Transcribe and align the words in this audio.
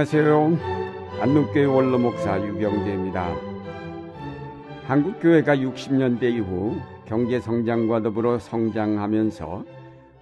안녕하세요. 0.00 0.56
안동교회 1.20 1.66
원로 1.66 1.98
목사 1.98 2.40
유경재입니다. 2.40 3.36
한국교회가 4.86 5.56
60년대 5.56 6.22
이후 6.22 6.76
경제 7.04 7.38
성장과 7.38 8.00
더불어 8.00 8.38
성장하면서 8.38 9.66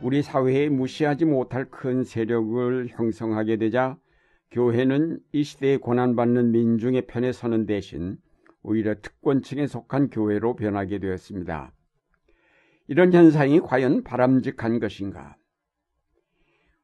우리 0.02 0.22
사회에 0.22 0.68
무시하지 0.68 1.26
못할 1.26 1.66
큰 1.70 2.02
세력을 2.02 2.88
형성하게 2.90 3.58
되자 3.58 3.96
교회는 4.50 5.20
이 5.30 5.44
시대에 5.44 5.76
고난받는 5.76 6.50
민중의 6.50 7.06
편에 7.06 7.30
서는 7.30 7.66
대신 7.66 8.16
오히려 8.64 8.96
특권층에 9.00 9.68
속한 9.68 10.10
교회로 10.10 10.56
변하게 10.56 10.98
되었습니다. 10.98 11.72
이런 12.88 13.12
현상이 13.12 13.60
과연 13.60 14.02
바람직한 14.02 14.80
것인가? 14.80 15.36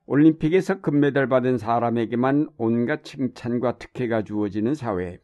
올림픽에서 0.06 0.80
금메달 0.80 1.28
받은 1.28 1.56
사람에게만 1.58 2.48
온갖 2.58 3.04
칭찬과 3.04 3.78
특혜가 3.78 4.22
주어지는 4.22 4.74
사회, 4.74 5.18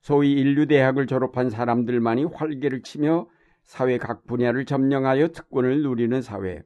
소위 0.00 0.32
인류대학을 0.32 1.06
졸업한 1.06 1.50
사람들만이 1.50 2.24
활개를 2.24 2.82
치며 2.82 3.28
사회 3.62 3.98
각 3.98 4.26
분야를 4.26 4.64
점령하여 4.64 5.28
특권을 5.28 5.82
누리는 5.82 6.22
사회, 6.22 6.62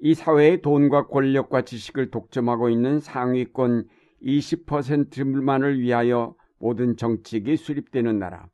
이 0.00 0.14
사회의 0.14 0.60
돈과 0.60 1.06
권력과 1.06 1.62
지식을 1.62 2.10
독점하고 2.10 2.68
있는 2.68 2.98
상위권 2.98 3.88
20%만을 4.22 5.80
위하여 5.80 6.34
모든 6.58 6.96
정책이 6.96 7.56
수립되는 7.56 8.18
나라. 8.18 8.48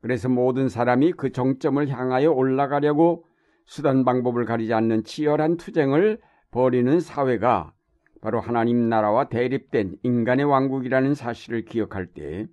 그래서 0.00 0.28
모든 0.28 0.68
사람이 0.68 1.12
그 1.12 1.32
정점을 1.32 1.88
향하여 1.88 2.30
올라가려고 2.30 3.24
수단 3.64 4.04
방법을 4.04 4.44
가리지 4.44 4.74
않는 4.74 5.04
치열한 5.04 5.56
투쟁을 5.56 6.18
벌이는 6.56 7.00
사회가 7.00 7.74
바로 8.22 8.40
하나님 8.40 8.88
나라와 8.88 9.28
대립된 9.28 9.98
인간의 10.02 10.46
왕국이라는 10.46 11.14
사실을 11.14 11.66
기억할 11.66 12.06
때 12.06 12.46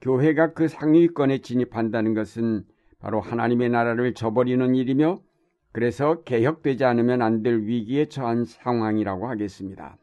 교회가 0.00 0.52
그 0.52 0.66
상위권에 0.66 1.38
진입한다는 1.38 2.14
것은 2.14 2.64
바로 2.98 3.20
하나님의 3.20 3.68
나라를 3.68 4.14
저버리는 4.14 4.74
일이며 4.74 5.20
그래서 5.70 6.24
개혁되지 6.24 6.84
않으면 6.84 7.22
안 7.22 7.44
될 7.44 7.60
위기에 7.60 8.06
처한 8.06 8.44
상황이라고 8.44 9.28
하겠습니다. 9.28 9.96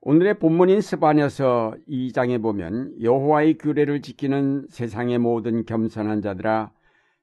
오늘의 0.00 0.40
본문인 0.40 0.80
스바녀서 0.80 1.76
2장에 1.88 2.42
보면 2.42 3.00
여호와의 3.00 3.58
규례를 3.58 4.02
지키는 4.02 4.66
세상의 4.70 5.18
모든 5.18 5.66
겸손한 5.66 6.20
자들아 6.20 6.72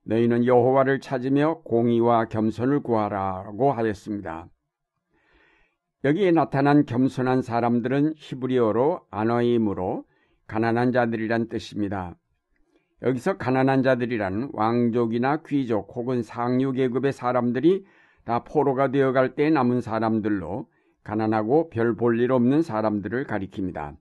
너희는 0.10 0.46
여호와를 0.46 1.02
찾으며 1.02 1.62
공의와 1.64 2.26
겸손을 2.26 2.82
구하라고 2.82 3.72
하였습니다. 3.72 4.48
여기에 6.04 6.32
나타난 6.32 6.86
겸손한 6.86 7.44
사람들은 7.44 8.14
히브리어로 8.18 9.02
아너임으로 9.12 10.06
가난한 10.48 10.94
자들이란 10.94 11.48
뜻입니다. 11.50 12.16
여기서 13.04 13.38
가난한 13.38 13.84
자들이란 13.84 14.50
왕족이나 14.54 15.44
귀족 15.44 15.96
혹은 15.96 16.24
상류 16.24 16.72
계급의 16.72 17.14
사람들이 17.14 17.86
다 18.26 18.44
포로가 18.44 18.90
되어갈 18.90 19.36
때 19.36 19.50
남은 19.52 19.82
사람들로 19.82 20.68
가난하고 21.04 21.70
별 21.70 21.96
볼 21.96 22.20
일 22.20 22.32
없는 22.32 22.64
사람들을 22.64 23.26
가리킵니다. 23.26 23.96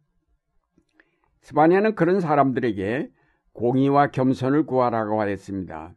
스바냐는 1.43 1.95
그런 1.95 2.21
사람들에게 2.21 3.11
공의와 3.59 4.13
겸손을 4.13 4.67
구하라고 4.67 5.21
하였습니다. 5.21 5.93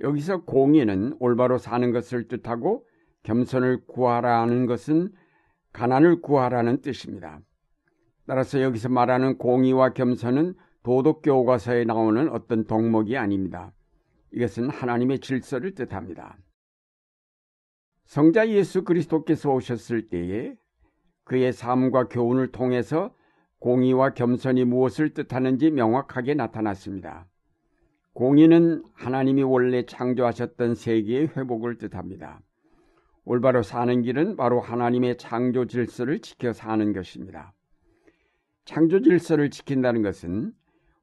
여기서 0.00 0.44
공의는 0.44 1.16
올바로 1.20 1.56
사는 1.56 1.90
것을 1.90 2.28
뜻하고 2.28 2.86
겸손을 3.22 3.86
구하라는 3.86 4.66
것은 4.66 5.10
가난을 5.72 6.20
구하라는 6.20 6.82
뜻입니다. 6.82 7.40
따라서 8.26 8.60
여기서 8.60 8.90
말하는 8.90 9.38
공의와 9.38 9.94
겸손은 9.94 10.52
도덕교과서에 10.82 11.84
나오는 11.84 12.28
어떤 12.28 12.66
덕목이 12.66 13.16
아닙니다. 13.16 13.72
이것은 14.32 14.68
하나님의 14.68 15.20
질서를 15.20 15.74
뜻합니다. 15.74 16.36
성자 18.04 18.50
예수 18.50 18.84
그리스도께서 18.84 19.50
오셨을 19.50 20.08
때에 20.08 20.54
그의 21.24 21.54
삶과 21.54 22.08
교훈을 22.08 22.52
통해서 22.52 23.14
공의와 23.58 24.14
겸손이 24.14 24.64
무엇을 24.64 25.10
뜻하는지 25.10 25.70
명확하게 25.70 26.34
나타났습니다. 26.34 27.26
공의는 28.12 28.82
하나님이 28.94 29.42
원래 29.42 29.84
창조하셨던 29.84 30.74
세계의 30.74 31.28
회복을 31.36 31.78
뜻합니다. 31.78 32.40
올바로 33.24 33.62
사는 33.62 34.02
길은 34.02 34.36
바로 34.36 34.60
하나님의 34.60 35.18
창조 35.18 35.66
질서를 35.66 36.20
지켜 36.20 36.52
사는 36.52 36.92
것입니다. 36.92 37.52
창조 38.64 39.00
질서를 39.00 39.50
지킨다는 39.50 40.02
것은 40.02 40.52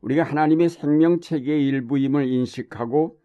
우리가 0.01 0.23
하나님의 0.23 0.69
생명 0.69 1.19
체계의 1.19 1.67
일부임을 1.67 2.27
인식하고 2.27 3.17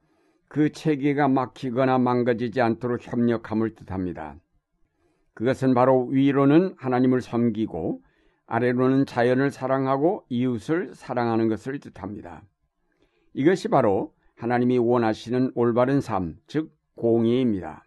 그 0.49 0.73
체계가 0.73 1.29
막히거나 1.29 1.99
망가지지 1.99 2.61
않도록 2.61 3.07
협력함을 3.07 3.75
뜻합니다. 3.75 4.37
그것은 5.35 5.75
바로 5.75 6.07
위로는 6.07 6.75
하나님을 6.79 7.21
섬기고 7.21 8.03
아래로는 8.49 9.05
자연을 9.05 9.51
사랑하고 9.51 10.25
이웃을 10.31 10.95
사랑하는 10.95 11.49
것을 11.49 11.79
뜻합니다. 11.79 12.43
이것이 13.35 13.69
바로 13.69 14.15
하나님이 14.37 14.79
원하시는 14.79 15.53
올바른 15.55 16.01
삶, 16.01 16.37
즉 16.47 16.73
공의입니다. 16.97 17.85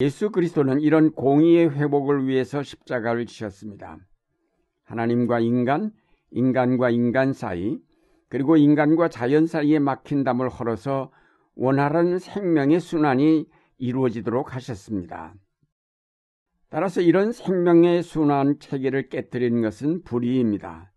예수 0.00 0.30
그리스도는 0.30 0.80
이런 0.80 1.12
공의의 1.12 1.70
회복을 1.70 2.26
위해서 2.26 2.62
십자가를 2.62 3.26
지셨습니다. 3.26 3.98
하나님과 4.84 5.40
인간, 5.40 5.92
인간과 6.30 6.90
인간 6.90 7.32
사이, 7.32 7.78
그리고 8.28 8.56
인간과 8.56 9.08
자연 9.08 9.46
사이에 9.46 9.78
막힌 9.78 10.24
담을 10.24 10.48
헐어서 10.48 11.10
원활한 11.54 12.18
생명의 12.18 12.80
순환이 12.80 13.46
이루어지도록 13.78 14.54
하셨습니다. 14.54 15.34
따라서 16.76 17.00
이런 17.00 17.32
생명의 17.32 18.02
순환 18.02 18.58
체계를 18.58 19.08
깨뜨리는 19.08 19.62
것은 19.62 20.02
불의입니다. 20.02 20.92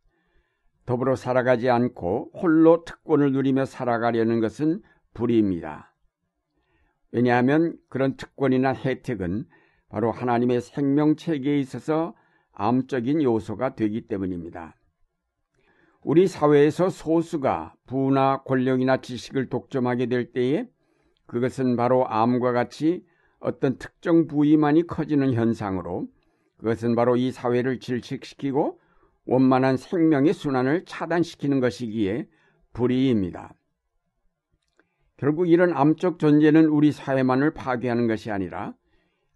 더불어 0.85 1.15
살아가지 1.15 1.69
않고 1.69 2.31
홀로 2.33 2.83
특권을 2.83 3.31
누리며 3.31 3.63
살아가려는 3.63 4.41
것은 4.41 4.81
불의입니다. 5.13 5.95
왜냐하면 7.13 7.77
그런 7.87 8.17
특권이나 8.17 8.73
혜택은 8.73 9.45
바로 9.87 10.11
하나님의 10.11 10.59
생명 10.59 11.15
체계에 11.15 11.57
있어서 11.59 12.13
암적인 12.51 13.23
요소가 13.23 13.75
되기 13.75 14.01
때문입니다. 14.01 14.75
우리 16.01 16.27
사회에서 16.27 16.89
소수가 16.89 17.75
부나 17.87 18.41
권력이나 18.43 18.97
지식을 18.97 19.47
독점하게 19.47 20.07
될 20.07 20.33
때에 20.33 20.67
그것은 21.25 21.77
바로 21.77 22.05
암과 22.05 22.51
같이 22.51 23.05
어떤 23.39 23.77
특정 23.77 24.27
부위만이 24.27 24.87
커지는 24.87 25.33
현상으로 25.33 26.07
그것은 26.57 26.95
바로 26.95 27.15
이 27.15 27.31
사회를 27.31 27.79
질식시키고 27.79 28.79
원만한 29.25 29.77
생명의 29.77 30.33
순환을 30.33 30.85
차단시키는 30.85 31.59
것이기에 31.59 32.27
불의입니다. 32.73 33.53
결국 35.17 35.49
이런 35.49 35.73
암적 35.73 36.19
존재는 36.19 36.65
우리 36.65 36.91
사회만을 36.91 37.53
파괴하는 37.53 38.07
것이 38.07 38.31
아니라 38.31 38.73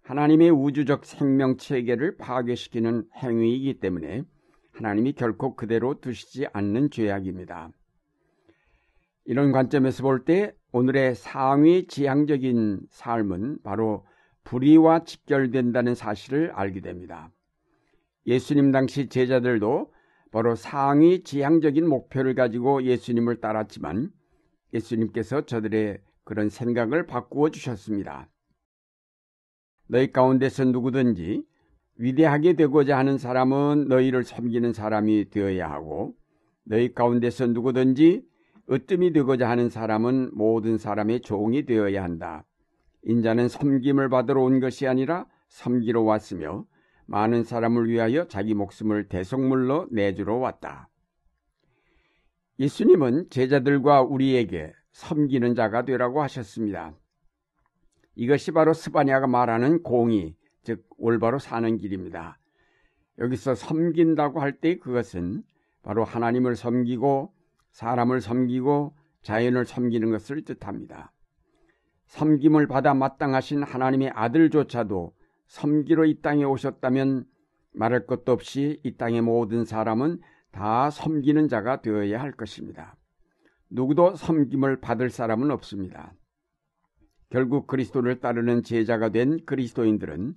하나님의 0.01 0.49
우주적 0.51 1.05
생명 1.05 1.57
체계를 1.57 2.17
파괴시키는 2.17 3.07
행위이기 3.15 3.79
때문에 3.79 4.23
하나님이 4.73 5.13
결코 5.13 5.55
그대로 5.55 5.99
두시지 5.99 6.47
않는 6.51 6.89
죄악입니다. 6.89 7.69
이런 9.25 9.51
관점에서 9.51 10.03
볼 10.03 10.25
때 10.25 10.53
오늘의 10.75 11.13
상위 11.13 11.85
지향적인 11.85 12.87
삶은 12.89 13.59
바로 13.61 14.07
불의와 14.43 15.03
직결된다는 15.03 15.93
사실을 15.93 16.49
알게 16.51 16.81
됩니다. 16.81 17.31
예수님 18.25 18.71
당시 18.71 19.07
제자들도 19.07 19.93
바로 20.31 20.55
상위 20.55 21.23
지향적인 21.23 21.87
목표를 21.87 22.33
가지고 22.33 22.81
예수님을 22.81 23.39
따랐지만 23.39 24.09
예수님께서 24.73 25.45
저들의 25.45 25.99
그런 26.23 26.49
생각을 26.49 27.05
바꾸어 27.05 27.49
주셨습니다. 27.49 28.27
너희 29.87 30.11
가운데서 30.11 30.65
누구든지 30.65 31.43
위대하게 31.97 32.53
되고자 32.53 32.97
하는 32.97 33.19
사람은 33.19 33.89
너희를 33.89 34.23
섬기는 34.23 34.73
사람이 34.73 35.29
되어야 35.29 35.69
하고 35.69 36.15
너희 36.63 36.95
가운데서 36.95 37.45
누구든지 37.47 38.32
으뜸이 38.71 39.11
되고자 39.13 39.49
하는 39.49 39.69
사람은 39.69 40.31
모든 40.33 40.77
사람의 40.77 41.21
종이 41.21 41.65
되어야 41.65 42.03
한다. 42.03 42.45
인자는 43.03 43.49
섬김을 43.49 44.09
받으러 44.09 44.41
온 44.41 44.59
것이 44.59 44.87
아니라 44.87 45.25
섬기러 45.49 46.01
왔으며 46.01 46.65
많은 47.05 47.43
사람을 47.43 47.89
위하여 47.89 48.27
자기 48.27 48.53
목숨을 48.53 49.09
대속물로 49.09 49.87
내주러 49.91 50.35
왔다. 50.37 50.89
예수님은 52.59 53.29
제자들과 53.29 54.03
우리에게 54.03 54.73
섬기는 54.93 55.55
자가 55.55 55.83
되라고 55.85 56.21
하셨습니다. 56.21 56.95
이것이 58.15 58.51
바로 58.51 58.73
스바냐가 58.73 59.27
말하는 59.27 59.81
공의, 59.83 60.35
즉 60.63 60.85
올바로 60.97 61.39
사는 61.39 61.77
길입니다. 61.77 62.39
여기서 63.19 63.55
섬긴다고 63.55 64.39
할 64.39 64.59
때 64.59 64.77
그것은 64.77 65.43
바로 65.81 66.03
하나님을 66.03 66.55
섬기고 66.55 67.33
사람을 67.73 68.21
섬기고 68.21 68.95
자연을 69.23 69.65
섬기는 69.65 70.09
것을 70.11 70.43
뜻합니다. 70.43 71.11
섬김을 72.05 72.67
받아 72.67 72.93
마땅하신 72.93 73.63
하나님의 73.63 74.11
아들조차도 74.13 75.13
섬기러 75.47 76.05
이 76.05 76.21
땅에 76.21 76.43
오셨다면 76.43 77.25
말할 77.73 78.05
것도 78.05 78.31
없이 78.31 78.79
이 78.83 78.95
땅의 78.95 79.21
모든 79.21 79.65
사람은 79.65 80.19
다 80.51 80.91
섬기는 80.91 81.47
자가 81.47 81.81
되어야 81.81 82.21
할 82.21 82.31
것입니다. 82.31 82.95
누구도 83.69 84.15
섬김을 84.15 84.79
받을 84.79 85.09
사람은 85.09 85.49
없습니다. 85.49 86.13
결국 87.31 87.65
그리스도를 87.65 88.19
따르는 88.19 88.61
제자가 88.61 89.09
된 89.09 89.43
그리스도인들은 89.45 90.35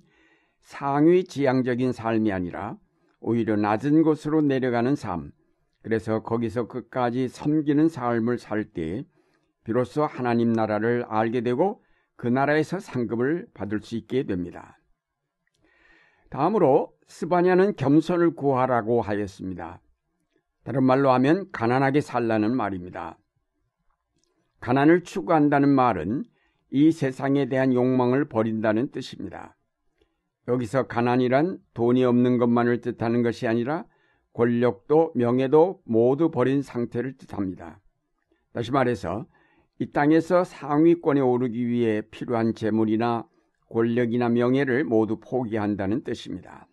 상위 0.61 1.23
지향적인 1.23 1.91
삶이 1.91 2.31
아니라 2.31 2.77
오히려 3.19 3.55
낮은 3.55 4.01
곳으로 4.01 4.41
내려가는 4.41 4.95
삶, 4.95 5.31
그래서 5.87 6.21
거기서 6.21 6.67
끝까지 6.67 7.29
섬기는 7.29 7.87
삶을 7.87 8.39
살 8.39 8.65
때 8.65 9.05
비로소 9.63 10.03
하나님 10.03 10.51
나라를 10.51 11.05
알게 11.07 11.39
되고 11.39 11.81
그 12.17 12.27
나라에서 12.27 12.81
상급을 12.81 13.47
받을 13.53 13.79
수 13.79 13.95
있게 13.95 14.23
됩니다. 14.23 14.77
다음으로 16.29 16.91
스바냐는 17.07 17.77
겸손을 17.77 18.35
구하라고 18.35 19.01
하였습니다. 19.01 19.79
다른 20.65 20.83
말로 20.83 21.11
하면 21.11 21.49
가난하게 21.53 22.01
살라는 22.01 22.53
말입니다. 22.53 23.17
가난을 24.59 25.03
추구한다는 25.03 25.69
말은 25.69 26.25
이 26.69 26.91
세상에 26.91 27.47
대한 27.47 27.73
욕망을 27.73 28.27
버린다는 28.27 28.91
뜻입니다. 28.91 29.55
여기서 30.49 30.87
가난이란 30.87 31.59
돈이 31.73 32.03
없는 32.03 32.39
것만을 32.39 32.81
뜻하는 32.81 33.23
것이 33.23 33.47
아니라 33.47 33.85
권력도 34.37 35.13
명예도 35.15 35.81
모두 35.83 36.29
버린 36.29 36.61
상태를 36.61 37.17
뜻합니다. 37.17 37.79
다시 38.53 38.71
말해서 38.71 39.25
이 39.79 39.91
땅에서 39.91 40.43
상위권에 40.43 41.19
오르기 41.21 41.67
위해 41.67 42.03
필요한 42.11 42.53
재물이나 42.53 43.27
권력이나 43.71 44.29
명예를 44.29 44.83
모두 44.83 45.19
포기한다는 45.19 46.03
뜻입니다. 46.03 46.67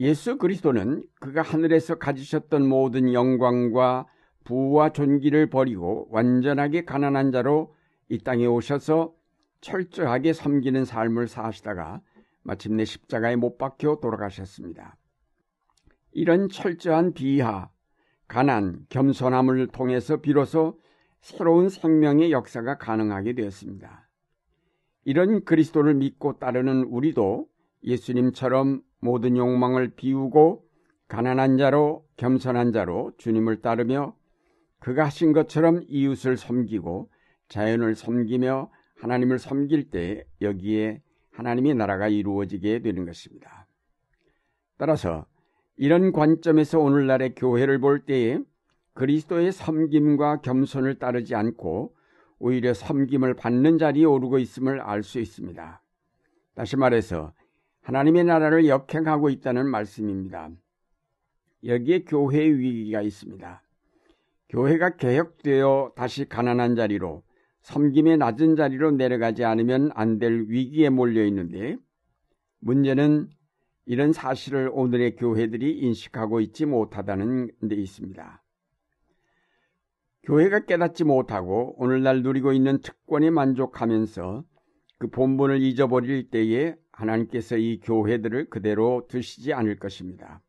예수 0.00 0.36
그리스도는 0.36 1.04
그가 1.20 1.42
하늘에서 1.42 1.94
가지셨던 1.94 2.68
모든 2.68 3.12
영광과 3.12 4.06
부와 4.42 4.90
존귀를 4.90 5.48
버리고 5.48 6.08
완전하게 6.10 6.86
가난한 6.86 7.30
자로 7.30 7.72
이 8.08 8.18
땅에 8.18 8.46
오셔서 8.46 9.14
철저하게 9.60 10.32
섬기는 10.32 10.84
삶을 10.84 11.28
사시다가 11.28 12.00
마침내 12.42 12.84
십자가에 12.84 13.36
못 13.36 13.58
박혀 13.58 13.98
돌아가셨습니다. 14.00 14.97
이런 16.12 16.48
철저한 16.48 17.12
비하, 17.12 17.70
가난, 18.26 18.84
겸손함을 18.88 19.68
통해서 19.68 20.18
비로소 20.18 20.78
새로운 21.20 21.68
생명의 21.68 22.30
역사가 22.32 22.78
가능하게 22.78 23.34
되었습니다. 23.34 24.08
이런 25.04 25.44
그리스도를 25.44 25.94
믿고 25.94 26.38
따르는 26.38 26.84
우리도 26.84 27.48
예수님처럼 27.82 28.82
모든 29.00 29.36
욕망을 29.36 29.94
비우고 29.94 30.64
가난한 31.08 31.56
자로 31.56 32.06
겸손한 32.16 32.72
자로 32.72 33.12
주님을 33.16 33.62
따르며 33.62 34.14
그가 34.80 35.06
하신 35.06 35.32
것처럼 35.32 35.82
이웃을 35.88 36.36
섬기고 36.36 37.10
자연을 37.48 37.94
섬기며 37.94 38.70
하나님을 38.96 39.38
섬길 39.38 39.90
때 39.90 40.24
여기에 40.42 41.02
하나님의 41.32 41.74
나라가 41.74 42.08
이루어지게 42.08 42.80
되는 42.80 43.06
것입니다. 43.06 43.66
따라서 44.76 45.26
이런 45.78 46.10
관점에서 46.12 46.80
오늘날의 46.80 47.34
교회를 47.36 47.78
볼 47.78 48.00
때에 48.00 48.40
그리스도의 48.94 49.52
섬김과 49.52 50.40
겸손을 50.40 50.98
따르지 50.98 51.36
않고 51.36 51.94
오히려 52.40 52.74
섬김을 52.74 53.34
받는 53.34 53.78
자리에 53.78 54.04
오르고 54.04 54.38
있음을 54.38 54.80
알 54.80 55.04
수 55.04 55.20
있습니다. 55.20 55.80
다시 56.54 56.76
말해서 56.76 57.32
하나님의 57.82 58.24
나라를 58.24 58.66
역행하고 58.66 59.30
있다는 59.30 59.68
말씀입니다. 59.68 60.50
여기에 61.64 62.04
교회의 62.04 62.58
위기가 62.58 63.00
있습니다. 63.00 63.62
교회가 64.48 64.96
개혁되어 64.96 65.92
다시 65.94 66.28
가난한 66.28 66.74
자리로 66.74 67.22
섬김의 67.62 68.16
낮은 68.18 68.56
자리로 68.56 68.92
내려가지 68.92 69.44
않으면 69.44 69.90
안 69.94 70.18
될 70.18 70.46
위기에 70.48 70.90
몰려 70.90 71.24
있는데 71.26 71.76
문제는 72.60 73.28
이런 73.90 74.12
사실을 74.12 74.70
오늘의 74.70 75.16
교회들이 75.16 75.78
인식하고 75.78 76.40
있지 76.40 76.66
못하다는 76.66 77.50
데 77.70 77.74
있습니다. 77.74 78.44
교회가 80.24 80.66
깨닫지 80.66 81.04
못하고 81.04 81.74
오늘날 81.78 82.22
누리고 82.22 82.52
있는 82.52 82.82
특권에 82.82 83.30
만족하면서 83.30 84.44
그 84.98 85.08
본분을 85.08 85.62
잊어버릴 85.62 86.28
때에 86.28 86.76
하나님께서 86.92 87.56
이 87.56 87.80
교회들을 87.80 88.50
그대로 88.50 89.06
두시지 89.08 89.54
않을 89.54 89.78
것입니다. 89.78 90.42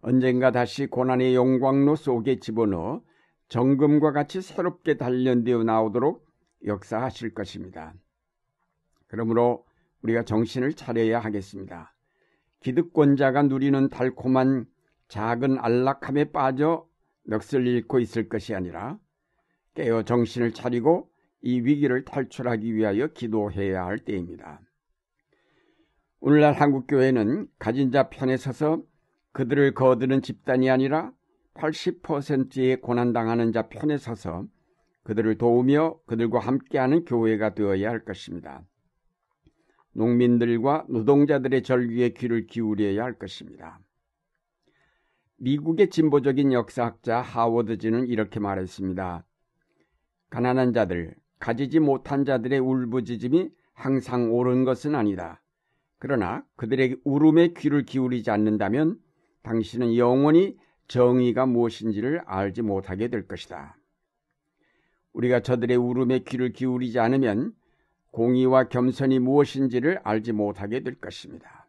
언젠가 0.00 0.52
다시 0.52 0.86
고난의 0.86 1.34
영광로 1.34 1.96
속에 1.96 2.38
집어넣어 2.38 3.02
정금과 3.48 4.12
같이 4.12 4.40
새롭게 4.40 4.98
단련되어 4.98 5.64
나오도록 5.64 6.24
역사하실 6.64 7.34
것입니다. 7.34 7.92
그러므로 9.08 9.66
우리가 10.02 10.22
정신을 10.22 10.74
차려야 10.74 11.18
하겠습니다. 11.18 11.91
기득권자가 12.62 13.42
누리는 13.42 13.88
달콤한 13.88 14.66
작은 15.08 15.58
안락함에 15.58 16.32
빠져 16.32 16.88
넋을 17.24 17.66
잃고 17.66 18.00
있을 18.00 18.28
것이 18.28 18.54
아니라 18.54 18.98
깨어 19.74 20.02
정신을 20.04 20.52
차리고 20.52 21.10
이 21.42 21.60
위기를 21.60 22.04
탈출하기 22.04 22.74
위하여 22.74 23.08
기도해야 23.08 23.84
할 23.84 23.98
때입니다. 23.98 24.60
오늘날 26.20 26.52
한국교회는 26.54 27.48
가진 27.58 27.90
자 27.90 28.08
편에 28.08 28.36
서서 28.36 28.82
그들을 29.32 29.74
거드는 29.74 30.22
집단이 30.22 30.70
아니라 30.70 31.12
80%의 31.54 32.80
고난당하는 32.80 33.52
자 33.52 33.68
편에 33.68 33.98
서서 33.98 34.46
그들을 35.02 35.36
도우며 35.36 35.98
그들과 36.06 36.38
함께하는 36.38 37.04
교회가 37.04 37.54
되어야 37.54 37.90
할 37.90 38.04
것입니다. 38.04 38.64
농민들과 39.92 40.86
노동자들의 40.88 41.62
절규에 41.62 42.10
귀를 42.10 42.46
기울여야 42.46 43.02
할 43.02 43.18
것입니다. 43.18 43.80
미국의 45.36 45.90
진보적인 45.90 46.52
역사학자 46.52 47.20
하워드지는 47.20 48.06
이렇게 48.06 48.40
말했습니다. 48.40 49.24
가난한 50.30 50.72
자들, 50.72 51.14
가지지 51.38 51.80
못한 51.80 52.24
자들의 52.24 52.58
울부짖음이 52.60 53.50
항상 53.74 54.32
옳은 54.32 54.64
것은 54.64 54.94
아니다. 54.94 55.42
그러나 55.98 56.44
그들의 56.56 56.98
울음에 57.04 57.52
귀를 57.56 57.84
기울이지 57.84 58.30
않는다면 58.30 58.98
당신은 59.42 59.96
영원히 59.96 60.56
정의가 60.88 61.46
무엇인지를 61.46 62.22
알지 62.26 62.62
못하게 62.62 63.08
될 63.08 63.26
것이다. 63.26 63.76
우리가 65.12 65.40
저들의 65.40 65.76
울음에 65.76 66.20
귀를 66.20 66.52
기울이지 66.52 66.98
않으면 66.98 67.52
공의와 68.12 68.68
겸손이 68.68 69.18
무엇인지를 69.18 70.00
알지 70.04 70.32
못하게 70.32 70.80
될 70.80 70.94
것입니다. 71.00 71.66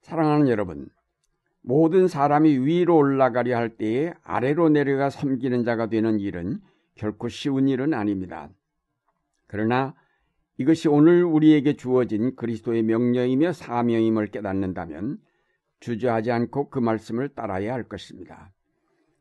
사랑하는 0.00 0.48
여러분, 0.48 0.88
모든 1.60 2.08
사람이 2.08 2.58
위로 2.66 2.96
올라가려 2.96 3.56
할 3.56 3.76
때에 3.76 4.12
아래로 4.22 4.68
내려가 4.68 5.10
섬기는 5.10 5.64
자가 5.64 5.88
되는 5.88 6.20
일은 6.20 6.60
결코 6.94 7.28
쉬운 7.28 7.68
일은 7.68 7.94
아닙니다. 7.94 8.50
그러나 9.46 9.94
이것이 10.56 10.88
오늘 10.88 11.24
우리에게 11.24 11.74
주어진 11.74 12.36
그리스도의 12.36 12.82
명령이며 12.82 13.52
사명임을 13.52 14.28
깨닫는다면 14.28 15.18
주저하지 15.80 16.30
않고 16.30 16.70
그 16.70 16.78
말씀을 16.78 17.30
따라야 17.30 17.74
할 17.74 17.84
것입니다. 17.84 18.52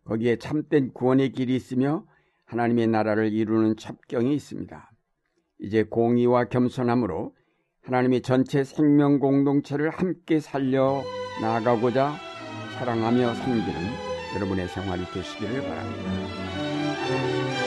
거기에 0.03 0.37
참된 0.37 0.91
구원의 0.93 1.31
길이 1.31 1.55
있으며 1.55 2.05
하나님의 2.45 2.87
나라를 2.87 3.31
이루는 3.31 3.77
첩경이 3.77 4.35
있습니다. 4.35 4.92
이제 5.59 5.83
공의와 5.83 6.45
겸손함으로 6.45 7.33
하나님의 7.83 8.21
전체 8.21 8.63
생명 8.63 9.19
공동체를 9.19 9.89
함께 9.89 10.39
살려 10.39 11.03
나아가고자 11.41 12.13
사랑하며 12.77 13.33
섬기는 13.33 13.73
여러분의 14.35 14.67
생활이 14.67 15.03
되시기를 15.13 15.61
바랍니다. 15.61 17.62